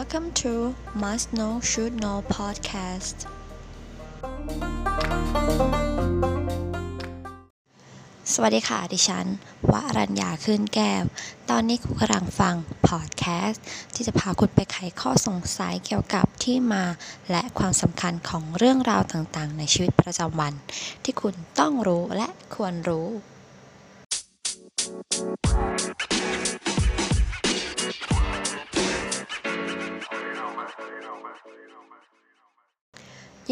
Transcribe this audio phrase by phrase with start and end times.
[0.00, 0.52] Welcome to
[1.02, 3.16] Must Know Should Know Podcast
[8.32, 9.26] สวัสดีค่ะ ดิฉัน
[9.72, 11.04] วรัญญาขึ้นแก้ว
[11.50, 12.54] ตอนนี้คุณกำลังฟัง
[12.88, 13.64] พอดแคสต์
[13.94, 16.84] ที่จะพาคุณไปไขข้อสงสัยเกี่ยวกับที่มา
[17.30, 20.52] และความสำคัญของเรื่องราวต่างๆ ในชีวิตประจำวัน
[21.04, 23.08] ที่คุณต้องรู้และควรรู้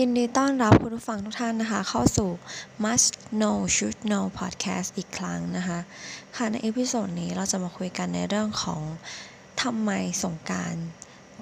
[0.01, 2.31] ยินดีต้อนรับคุณผู้ฟังทุกท่านนะคะ เข้าสู่
[2.85, 5.79] Must Know Should Know Podcast อีกครั้งนะคะ
[6.37, 8.83] ค่ะใน episode นี้เราจะมาคุยกันในเรื่องของ
[9.63, 9.91] ทำไม
[10.25, 10.75] สงกรานต์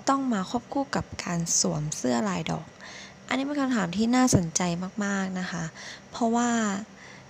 [0.08, 2.66] ต้องมาควบคู่กับการสวมเสื้อลายดอก
[3.28, 4.60] อันนี้เป็นคำถามที่น่าสนใจ
[5.04, 5.64] มากๆนะคะ
[6.10, 6.50] เพราะว่า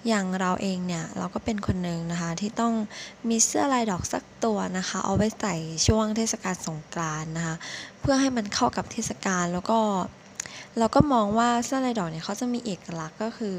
[0.08, 2.74] อย่างเราเองเนี่ยเราก็เป็นคนหนึ่งนะคะที่ต้อง
[3.28, 5.54] มีเสื้อลายดอกสักตัวนะคะ เอาไว้ใส่
[5.86, 7.56] ช่วงเทศกาลสงกรานต์นะคะ
[8.00, 9.80] เพื่อให้มันเข้ากับเทศกาลแล้วก็
[10.21, 13.56] เเราก็มองว่าเสื้อลายดอกเนี่ยเขาจะมีเอกลักษณ์ก็คือ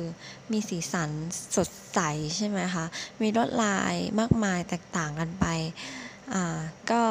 [0.51, 1.09] มีสีสัน
[1.55, 1.99] สดใส
[2.35, 2.85] ใช่ไหมคะ
[3.21, 5.45] มีลวดลายมากมายแตกต่างกันไป
[6.33, 6.59] อ่า
[6.91, 7.01] ก็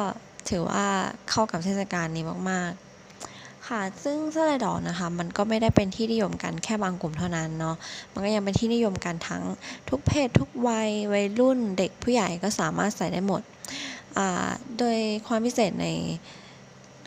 [0.49, 0.85] ถือว่า
[1.29, 7.75] เข้ากับเทศกาลนี้มากๆ ค่ะ ซึ่งเสื้อลายดอกนะคะ มันก็ไม่ได้เป็นที่นิยมกันแค่บางกลุ่มเท่านั้นเนาะ
[8.13, 9.43] มันก็ยังเป็นที่นิยมกันทั้ง
[9.89, 13.41] ทุกเพศทุกวัย วัยรุ่นเด็กผู้ใหญ่ก็สามารถใส่ได้หมด
[14.17, 15.87] อ่า โดยความพิเศษใน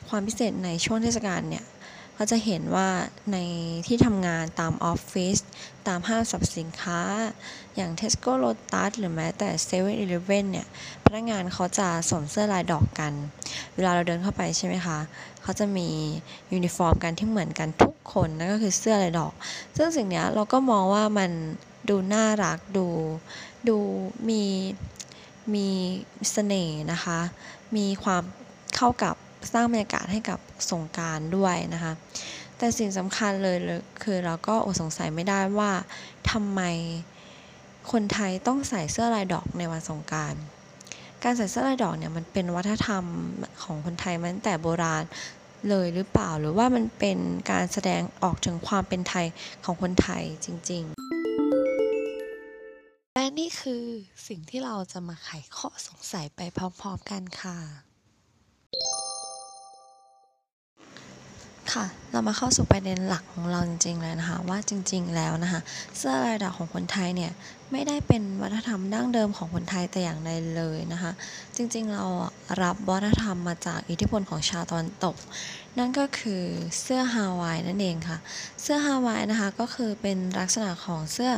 [0.08, 1.64] ความพิเศษในช่วงเทศกาลเนี่ย
[2.19, 2.89] ก็จะเห็นว่า
[3.33, 3.36] ใน
[3.86, 5.39] ที่ทำงานตามออฟฟิศ
[5.89, 7.00] ตามห้างสรรพสินค้า
[7.77, 9.92] อย่าง Tesco Lotus หรือแม้แต่7 e เ e
[10.36, 10.67] ่ e อเนี่ย
[11.05, 13.12] พนักงานเขาจะสวมเสื้อลายดอกกัน
[13.75, 14.98] เวลาเราเดินเข้าไปใช่ไหมคะ
[15.42, 15.89] เขาจะมี
[16.53, 19.33] ยูนิฟอร์มกันที่เหมือนกันทุกคนนั่นก็คือเสื้อลายดอก
[19.77, 21.30] ซึ่งสิ่งนี้เราก็มองว่ามัน
[21.89, 22.86] ดูน่ารักดู
[23.69, 23.77] ดู
[24.28, 24.42] มี
[25.55, 25.69] มี
[26.33, 27.20] เสน่ห์นะคะ
[27.77, 28.23] มีความ
[28.77, 29.16] เข้ากับ
[29.52, 30.39] สร้างบรรยากาศให้กับ
[30.70, 31.92] สงการด้วยนะคะ
[32.57, 33.57] แต่สิ่งสำคัญเลย
[34.02, 35.73] คือเราก็อดสงสัยไม่ได้ว่า
[36.30, 36.61] ทำไม
[37.92, 40.34] คนไทยต้องใส่เสื้อลายดอกในวันสงการ
[41.24, 43.05] การใส่เสื้อลายดอกเนี่ยมันเป็นวัฒนธรรม
[43.62, 45.05] ของคนไทยมาตั้งแต่โบราณ
[45.68, 47.18] เลยหรือเปล่าหรือว่ามันเป็น
[47.51, 49.27] การแสดงออกถึงความเป็นไทย
[49.64, 50.95] ของคนไทยจริง ๆ
[53.14, 53.84] และนี่คือ
[54.28, 57.86] สิ่งที่เราจะมาไขข้อสงสัยไปพร้อม ๆ กันค่ะ
[61.77, 65.61] ค่ะ เรามาเข้าสู่ประเด็นหลักของเราจริงๆเลยนะคะ ว่าจริง ๆ แล้วนะคะ
[65.98, 67.33] เสื้อลายดอกของคนไทยเนี่ย
[67.73, 71.13] ไม่ได้เป็นวัฒนธรรมดั้งเดิมของคนไทยแต่อย่างใดเลยนะคะ
[71.57, 72.05] จริงๆ เรา
[72.63, 75.17] รับวัฒนธรรมมาจากอิทธิพลของชาวตะวันตก
[75.79, 76.42] นั่นก็คือ
[76.81, 78.19] เสื้อฮาวายนั่นเองค่ะ
[78.63, 81.33] เสื้อฮาวายนะคะก็คือเป็นลักษณะของเสื้อ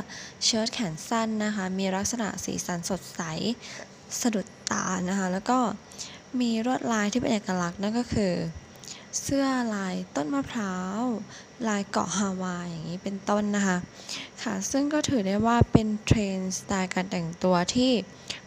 [0.44, 3.20] เชิ้ตแขนสั้นนะคะ มีลักษณะสีสันสดใส
[4.20, 5.58] สะดุดตานะคะ แล้วก็
[6.40, 8.32] มีลวดลายที่เป็นเอกลักษณ์นั่นก็คือ
[9.22, 11.02] เสื้อลายต้นมะพร้าว
[11.68, 13.76] ลายเกาะฮาวายอย่างนี้เป็นต้นนะคะ
[14.42, 17.92] ค่ะ ซึ่งก็ถือได้ว่าเป็นเทรนด์สไตล์การแต่งตัวที่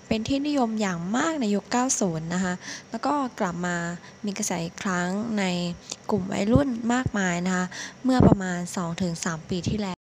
[0.08, 1.66] เป็นที่นิยมอย่างมากในยุค
[1.98, 2.54] 90 นะคะ
[2.90, 3.78] แล้วก็กลับมา
[4.26, 5.44] มีกระแสอีกครั้งใน
[6.10, 7.66] กลุ่มวัยรุ่นมากมายนะคะ
[8.04, 8.60] เมื่อประมาณ
[9.06, 10.01] 2-3 ปีที่แล้ว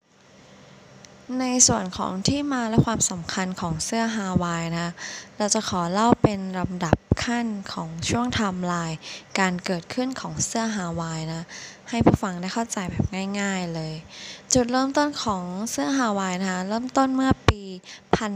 [1.39, 4.91] ในส่วนของที่มาและความสำคัญของเสื้อฮาวายนะ
[5.37, 8.97] เราจะขอเล่าเป็นลำดับขั้นของช่วงไทม์ไลน์
[9.39, 11.43] การเกิดขึ้นของเสื้อฮาวายนะ
[11.89, 13.05] ให้ผู้ฟังได้เข้าใจแบบ
[13.39, 13.93] ง่าย ๆเลย
[14.53, 17.61] จุดเริ่มต้นของเสื้อฮาวายนะคะ เริ่มต้นเมื่อปี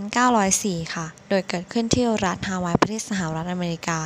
[0.09, 3.99] 1904 ค่ะ โดยเกิดขึ้นที่รัฐฮาวายประเทศสหรัฐอเมริกา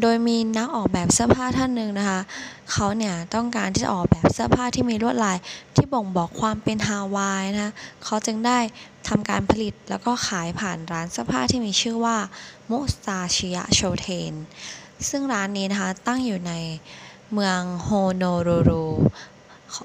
[0.00, 2.20] โดยมีนักออกแบบเสื้อผ้าท่านหนึ่งนะคะ
[2.72, 5.38] เขาเนี่ยต้องการที่จะออกแบบเสื้อผ้าที่มีลวดลาย
[5.74, 7.72] ที่บ่งบอกความเป็นฮาวายนะคะ
[8.04, 8.58] เขาจึงได้
[9.08, 12.16] ทำการผลิตแล้วก็ขายผ่านร้านเสื้อผ้าที่มีชื่อว่า
[12.70, 14.34] มุสตาชิยะโชเทน
[15.08, 16.52] ซึ่งร้านนี้นะคะตั้งอยู่ใน
[17.32, 18.84] เมืองโฮโนรูรู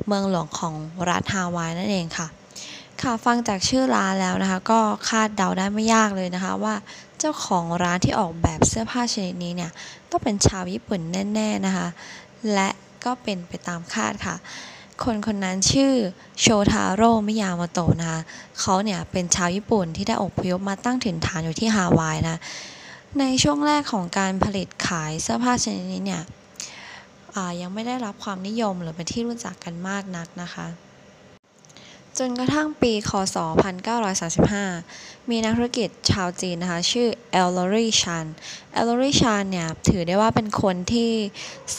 [0.07, 0.75] เมืองหลวงของ
[1.09, 2.27] รัฐฮาวายนั่นเองค่ะ
[3.01, 6.75] ค่ะฟังจากชื่อร้านแล้วนะคะ ก็คาดเดาได้ไม่ยากเลยนะคะว่า
[7.25, 9.71] จ้าของร้านที่ออกแบบเสื้อผ้าชนิดนี้เนี่ย
[10.09, 10.99] ต้องเป็นชาวญี่ปุ่น
[11.33, 11.87] แน่ๆนะคะ
[12.53, 12.69] และ
[13.05, 14.35] ก็เป็นไปตามคาดค่ะ
[15.03, 15.93] คนคนนั้นชื่อ
[16.41, 18.21] โชทาโร่มิยาโมโตะนะคะ
[18.59, 22.37] เขาเนี่ยเป็นชาวญี่ปุ่นที่ได้อพยพมาตั้งถิ่นฐานอยู่ที่ฮาวายนะ
[23.19, 26.23] ในช่วงแรกของการผลิตขายเสื้อผ้าชนิดนี้เนี่ย
[27.61, 30.65] ยังไม่ได้รับความนิยมหรือเป็นที่รู้จักกันมากนักนะคะ
[32.19, 33.37] จนกระทั่งปีคศ
[34.13, 38.25] 1935 มีนักธุรกิจชาวจีนนะคะ ชื่อ Ellery Chun
[38.73, 41.11] Ellery Chun เนี่ยถือได้ว่าเป็นคนที่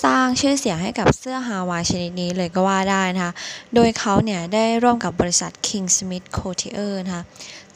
[0.05, 3.33] สร้างชื่อเสียงให้กับเสื้อฮาวายชนิดนี้เลยก็ว่าได้นะคะ
[3.75, 7.25] โดยเขาเนี่ยได้ร่วมกับบริษัท King Smith Couture นะคะ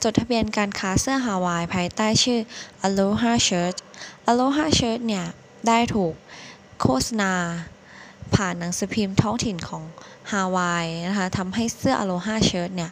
[0.03, 2.41] จดทะเบียนการค้าเสื้อฮาวายภายใต้ชื่อ
[2.87, 3.75] Aloha Shirt
[4.31, 5.25] Aloha Shirt เนี่ย
[5.69, 6.15] ได้ถูก
[6.81, 7.33] โฆษณา
[8.37, 9.83] ผ่านหนังสือพิมพ์ท้องถิ่นของ
[10.31, 12.91] ฮาวายนะคะทำให้เสื้อ Aloha Shirt เนี่ย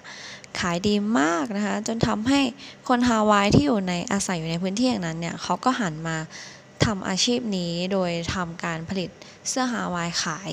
[0.60, 2.40] ขายดีมากนะคะจนทำให้
[2.88, 6.16] คนฮาวายที่อยู่ในอาศัยอยู่ในพื้นที่อย่างนั้นเนี่ยเขาก็หันมา
[6.84, 9.10] ทำอาชีพนี้โดยทำการผลิต
[9.48, 10.50] เสื้อฮาวายขาย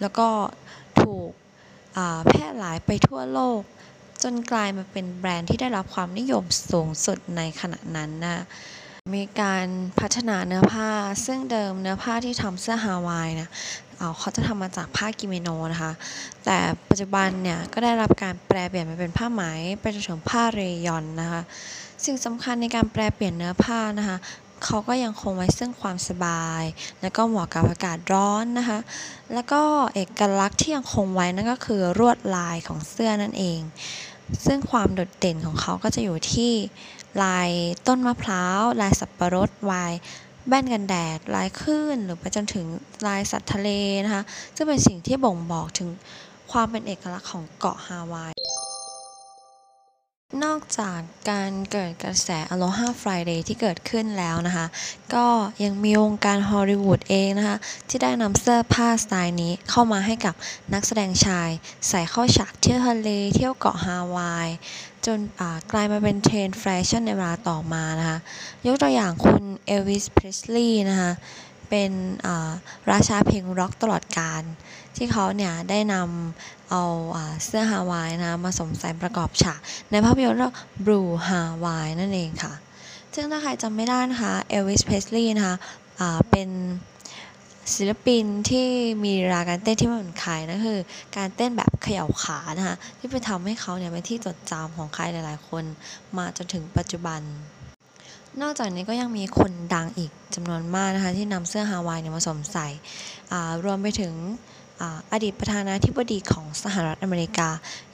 [0.00, 0.28] แล้วก็
[1.00, 1.30] ถูก
[2.26, 3.60] แพร่หลายไปทั่วโลก
[4.22, 8.44] จนกลายมาเป็นแบรนด์ที่ได้รับความนิยมสูงสุดในขณะนั้นนะ
[9.14, 9.66] มีการ
[10.00, 10.90] พัฒนาเนื้อผ้า
[11.26, 13.48] ซึ่งเดิมเนื้อผ้าที่ทำเสื้อฮาวายนะ
[14.18, 15.92] เขาจะทำมาจากผ้ากิเมโนนะคะ
[16.44, 16.56] แต่
[16.88, 19.42] ปัจจุบันเนี่ยก็ได้รับการแปลเปลี่ยนมาเป็นผ้าไหม
[19.80, 21.42] ไปจนถึงผ้าเรยอนนะคะ
[22.04, 24.18] สิ่งสำคัญในการแปลเปลี่ยนเนื้อผ้านะคะ
[24.64, 26.62] เขาก็ยังคงไว้ซึ่งความสบาย
[27.00, 28.78] และก็เหมาะกับอากาศร้อนนะคะ
[29.34, 29.62] แล้วก็
[29.94, 33.60] เอกลักษณ์ที่ยังคงไว้นั่นก็คือรวดลายของเสื้อนั่นเอง
[34.46, 36.52] ซึ่งความโดดเด่นของเขาก็จะอยู่ที่
[37.22, 37.50] ลาย
[37.86, 39.92] ต้นมะพร้าว ลายสับปะรดวาย
[40.48, 42.66] แว่นกันแดดลายคลื่นหรือไปจนถึง
[43.06, 43.68] ลายสัตว์ทะเล
[44.04, 44.22] นะคะ
[44.56, 45.88] ซึ่งเป็นสิ่งที่บ่งบอกถึง
[46.52, 48.32] ความเป็นเอกลักษณ์ของเกาะฮาวาย
[50.44, 51.00] นอกจาก
[51.30, 54.66] การเกิดกระแส Aloha Friday ที่เกิดขึ้นแล้วนะคะ
[55.14, 55.26] ก็
[55.64, 57.56] ยังมีวงการฮอลลีวูดเองนะคะ
[57.88, 60.34] ที่ได้นำเสื้อผ้าสไตล์นี้เข้ามาให้กับ
[60.74, 61.50] นักแสดงชาย
[61.88, 64.48] ใส่เข้าฉากเที่ยวทะเลเที่ยวเกาะฮาวาย
[65.06, 65.18] จน
[65.72, 68.18] กลายมาเป็นเทรนด์แฟชั่นในเวลาต่อมานะคะ
[68.66, 71.12] ยกตัวอย่างคุณเอลวิสเพรสลีย์นะคะ
[71.70, 71.92] เป็น
[72.90, 74.42] ราชาเพลงร็อกตลอดกาล
[74.96, 76.82] ที่เขาเนี่ยได้นำเอา
[77.44, 79.58] เสื้อฮาวายนะมาสวมใส่ประกอบฉาก
[79.90, 82.52] ในภาพยนตร์เรื่อง Blue Hawaii นั่นเองค่ะ
[83.14, 85.56] ซึ่งถ้าใครจำไม่ได้นะคะเอลวิสเพรสลีย์นะคะ
[86.30, 86.48] เป็น
[87.74, 88.66] ศิลปินที่
[89.04, 90.80] มีราการเต้นที่ไม่เหมือนใครนั่นคือ
[91.16, 95.64] การเต้นแบบเขย่าขานะคะที่ไปทำให้เขาเนี่ยเป็นที่จดจำของใครหลายๆ คน
[96.16, 97.20] มาจนถึงปัจจุบัน
[98.38, 102.68] นอกจากนี้ก็ยังมีคนดังอีกจำนวนมากนะคะที่นำเสื้อฮาวายเนี่ยมาสวมใส่
[103.64, 104.14] รวมไปถึง
[105.12, 107.48] อดีตประธานาธิบดีของสหรัฐอเมริกา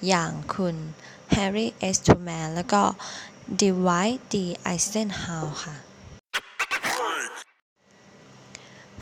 [0.08, 0.76] อย่างคุณ
[1.32, 2.82] แฮร์รี่เอสทูแมนแล้วก็
[3.60, 5.74] ดีไวท์ดีไอเซนฮาวค่ะ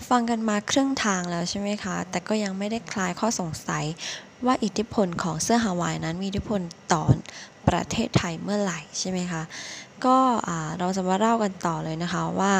[0.08, 3.84] ฟังกันมาครึ่งทางแล้วใช่ไหมคะ แต่ก็ยังไม่ได้คลายข้อสงสัย
[4.46, 6.60] ว่าอิทธิพลของเสื้อฮาวายนั้นมีอิทธิพล
[6.92, 7.04] ต่อ
[7.68, 9.42] ประเทศไทยเมื่อไหร่ใช่ไหมคะ
[10.04, 10.18] ก็
[10.78, 12.54] เราจะมาเล่ากันต่อเลยนะคะว่า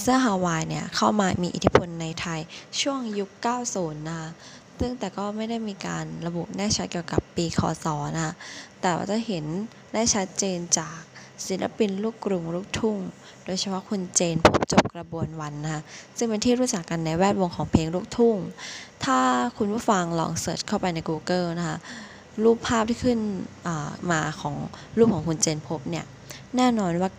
[0.00, 2.40] เสื้อฮาวายเนี่ยเข้ามามีอิทธิพลในไทย
[2.80, 3.30] ช่วงยุค
[3.70, 4.28] 90 นะคะ
[4.78, 7.86] ซึ่งแต่ก็ไม่ได้มีการระบุแน่ชัดเกี่ยวกับปีคศ
[8.16, 8.34] นะคะ
[8.80, 9.44] แต่ว่าจะเห็น
[9.94, 10.98] ได้ชัดเจนจาก
[11.46, 12.98] ศิลปินลูกกรุงลูกทุ่ง
[13.44, 15.82] โดยเฉพาะคุณเจนพบจบกระบวนวันนะคะ
[16.16, 18.36] ซึ่งเป็นที่รู้จักกันในแวดวงของเพลงลูกทุ่ง
[19.04, 19.18] ถ้า
[19.56, 21.78] คุณผู้ฟังลองเสิร์ชเข้าไปใน Google นะคะ
[22.44, 23.18] รูปภาพที่ขึ้น
[24.10, 24.54] มาของ
[24.98, 26.06] รูปของคุณเจนพบเนี่ย
[26.56, 27.10] แน่นอนว่า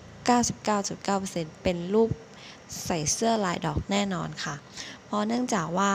[0.98, 2.10] 99.9%เป็นรูป
[2.86, 4.56] ใส่เสื้อลายดอกแน่นอนค่ะ
[5.06, 5.92] เพราะเนื่องจากว่า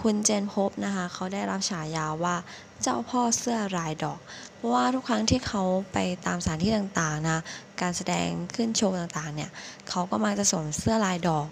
[0.00, 2.36] คุณเจนพบนะคะเขาได้รับฉายาว่า
[2.82, 4.20] เจ้าพ่อเสื้อลายดอก
[4.56, 5.62] เพราะว่าทุกครั้งที่เขา
[5.92, 7.40] ไปตามสถานที่ต่างๆนะ
[7.80, 9.50] การแสดงขึ้นโชว์ต่างๆเนี่ย
[9.88, 11.48] เขาก็มาจะสวมเสื้อลายดอก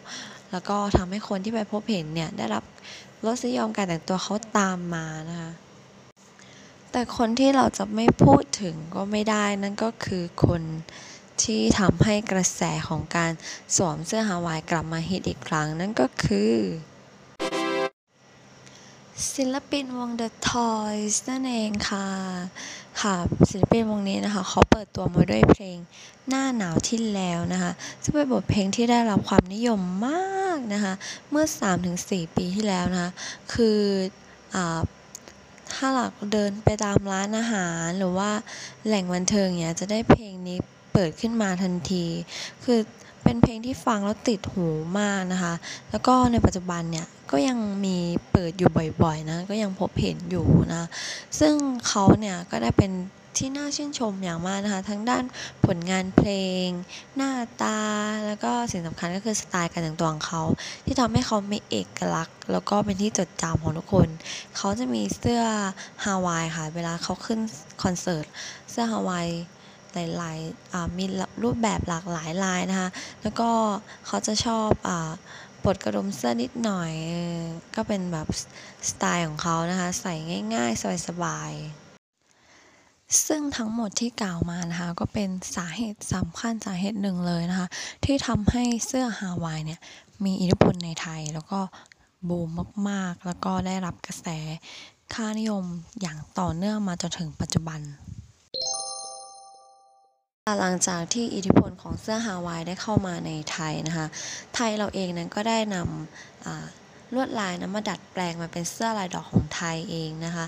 [0.53, 2.65] แล้วก็ทำให้คนที่ไปพบเห็นเนี่ยได้รับ
[3.25, 5.51] รสนิยมการแต่งตัวเขาตามมานะคะ
[6.93, 10.63] แต่คนที่เราจะไม่พูดถึงก็ไม่ได้นั่นก็คือคน
[11.43, 13.33] ที่ทำให้กระแสของการ
[13.77, 16.55] สวมเสื้อฮาวายกลับมาฮิตอีกครั้ง นั่นก็คือ
[19.35, 22.07] ศิลปินวง The Toys นั่นเองค่ะ
[23.01, 23.17] ค่ะ
[23.51, 25.79] ศิลปินวงนี้นะคะ เขาเปิดตัวมาด้วยเพลง
[26.29, 27.73] หน้าหนาวที่แล้วนะคะ
[28.03, 30.95] ซึ่งเป็นบทเพลงที่ได้รับความนิยมมากนะคะ
[31.31, 31.47] เมื่อ
[31.91, 33.11] 3-4 ปีที่แล้วนะคะ
[33.53, 33.81] คือ
[34.57, 34.81] อ่า
[35.79, 38.31] ถ้าหลักเดินไปตามร้านอาหารหรือว่า
[38.87, 40.59] แหล่งบันเทิงเนี่ยจะได้เพลงนี้
[40.93, 42.05] เปิดขึ้นมาทันที
[42.65, 42.79] คือ
[43.25, 44.69] เป็นเพลงที่ฟังแล้วติดหู
[45.01, 45.55] มากนะคะ
[45.91, 47.97] แล้วก็ในปัจจุบันเนี่ยก็ยังมี
[48.33, 48.71] เปิดอยู่
[49.03, 50.83] บ่อยๆนะ ก็ยังพบเห็นอยู่นะ
[51.41, 51.55] ซึ่ง
[51.89, 52.93] เขาเนี่ยก็ได้เป็น
[53.39, 55.25] ที่น่าชื่นชมอย่างมากนะคะ ทั้งด้าน
[55.67, 56.31] ผลงานเพล
[56.67, 56.69] ง
[57.17, 57.79] หน้าตา
[58.27, 60.43] แล้วก็สิ่งสำคัญก็คือสไตล์การแต่งตัวของเขา
[60.87, 64.09] ที่ทำให้เขามีเอกลักษณ์ แล้วก็เป็นที่จดจำของทุกคน
[64.57, 65.43] เขาจะมีเสื้อ
[66.05, 67.41] ฮาวายค่ะ เวลาเขาขึ้น
[67.83, 68.27] คอนเสิร์ต
[68.71, 69.27] เสื้อฮาวาย
[70.17, 71.05] หลายๆมี
[71.43, 72.89] รูปแบบหลากหลายลายนะคะ
[73.23, 73.51] แล้วก็
[74.07, 74.69] เขาจะชอบ
[75.65, 76.93] ปลดกระดุมเสื้อนิดหน่อย
[77.77, 78.29] ก็เป็นแบบ
[78.89, 80.15] สไตล์ของเขานะคะ ใส่
[80.55, 81.88] ง่ายๆ สบายๆ
[83.27, 87.69] ซึ่งทั้งหมดที่กล่าวมานะคะก็เป็นสาเหตุสำคัญสาเหตุหนึ่งเลยนะคะ
[88.05, 89.81] ที่ทำให้เสื้อฮาวายเนี่ย
[90.25, 91.61] มีอิทธิพลในไทยแล้วก็
[92.29, 92.49] บูม
[92.89, 94.27] มากๆ แล้วก็ได้รับกระแส
[95.15, 95.65] ค่านิยม
[96.01, 97.81] อย่างต่อเนื่องมาจนถึงปัจจุบัน
[100.61, 104.07] หลังจากที่อิทธิพลของเสื้อฮาวายได้เข้ามาในไทยนะคะ
[104.55, 110.47] ไทยเราเองนั้นก็ได้นำ ลวดลายนะมาดัดแปลงมาเป็นเสื้อลายดอกของไทยเองนะคะ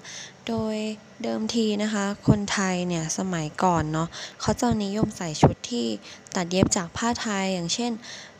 [0.48, 0.76] โดย
[1.22, 4.08] เดิมทีนะคะ คนไทยเนี่ยสมัยก่อนเนาะ
[4.40, 5.86] เขาจะนิยมใส่ชุดที่
[6.34, 7.92] ตัดเย็บจากผ้าไทยอย่างเช่น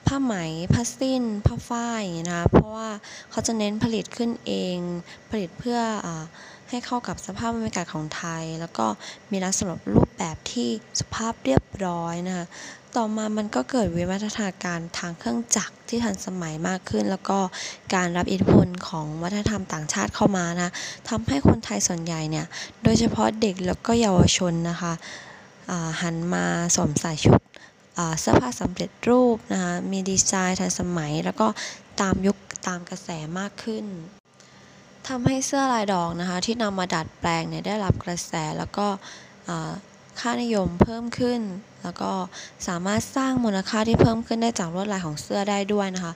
[0.07, 0.35] ผ้าไหม
[0.73, 2.89] ผ้าสิ้น ผ้าฝ้ายอย่างนี้นะคะ เพราะว่า
[3.31, 4.77] เขาจะเน้นผลิตขึ้นเอง
[5.31, 6.09] ผลิตเพื่ออ
[6.71, 8.87] ให้เข้ากับสภาพบรรยากาศของไทย แล้วก็
[9.31, 12.47] มีลักษณะรูปแบบที่สุภาพเรียบร้อยนะคะ
[12.97, 17.39] ต่อมามันก็เกิดวิวัฒนาการทางเครื่องจักรที่ทันสมัยมากขึ้น แล้วก็
[17.95, 20.71] การรับอิทธิพลของวัฒนธรรมต่างชาติเข้ามานะ
[21.09, 22.47] ทำให้คนไทยส่วนใหญ่เนี่ย
[22.83, 24.93] โดยเฉพาะเด็กแล้วก็เยาวชนนะคะ
[26.03, 26.45] หันมา
[26.75, 27.41] สวมใส่ชุด
[28.21, 31.47] เสื้อผ้าสำเร็จรูปนะคะมีดีไซน์ทันสมัย แล้วก็
[32.01, 33.85] ตามยุคตามกระแสมากขึ้น
[35.09, 38.87] ทำให้เสื้อลายดอกนะคะที่นำมาดัดแปลงเนี่ยได้รับกระแสแล้วก็
[40.21, 41.41] ค่านิยมเพิ่มขึ้น
[41.83, 42.13] แล้วก็
[42.69, 46.15] สามารถสร้างมูลค่าที่เพิ่มขึ้นได้จากลวดลายของเสื้อได้ด้วยนะคะ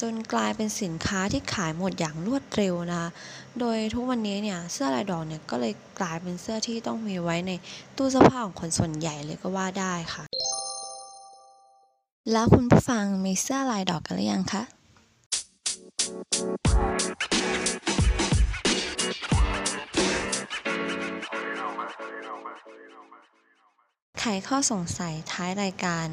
[0.00, 3.10] จนกลายเป็นสินค้าที่ขายหมดอย่างรวดเร็วนะคะ
[3.60, 7.52] โดยทุกวันนี้เนี่ยเสื้อลายดอกเนี่ยก็เลยกลายเป็นเสื้อที่ต้องมีไว้ใน
[7.96, 10.24] ตู้เสื้อผ้าของคนส่วนใหญ่เลยก็ว่าได้ค่ะ
[12.32, 14.62] แล้วคุณผู้ฟังมีเสื้อลายดอกกันหรือยังคะ
[24.20, 26.06] ไขข้อสงสัยท้ายรายการ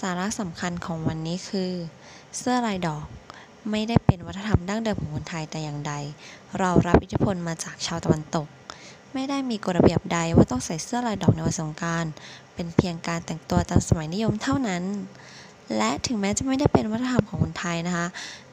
[0.00, 1.72] สาระสำคัญของวันนี้คือ
[2.38, 3.06] เสื้อลายดอก
[3.70, 5.92] ไม่ได้เป็นวัฒนธรรมดั้งเดิมของคนไทยแต่อย่างใด
[6.58, 8.46] เรารับอิทธิพลมาจากชาวตะวันตก
[9.14, 12.04] ไม่ได้มีกฎระเบียบใดว่าต้องใส่เสื้อลายดอกในวันสงการ
[12.54, 14.82] เป็นเพียงการแต่งตัวตามสมัยนิยมเท่านั้น
[15.76, 18.06] และถึงแม้จะไม่ได้เป็นวัฒนธรรมของคนไทยนะคะ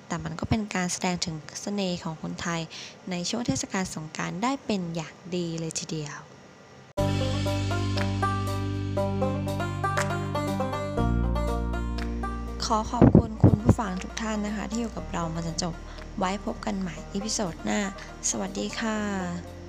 [0.08, 2.62] แต่มันก็เป็นการแสดงถึงเสน่ห์ของคนไทย
[3.10, 6.31] ในช่วงเทศกาลสงการได้เป็นอย่างดีเลยทีเดียว
[12.76, 15.74] อขอบคุณคุณผู้ฟังทุกท่านนะคะ ที่อยู่กับเรามาจนจบ
[16.20, 17.80] ไว้พบกันใหม่อีพิโซดหน้า
[18.30, 19.61] สวัสดีค่ะ